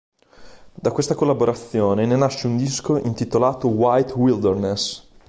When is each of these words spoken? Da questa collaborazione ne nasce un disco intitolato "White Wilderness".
Da 0.73 0.91
questa 0.91 1.13
collaborazione 1.13 2.07
ne 2.07 2.15
nasce 2.15 2.47
un 2.47 2.57
disco 2.57 2.97
intitolato 2.97 3.67
"White 3.69 4.13
Wilderness". 4.13 5.07